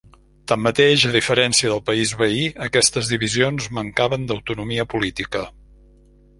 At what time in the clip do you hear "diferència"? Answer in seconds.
1.15-1.73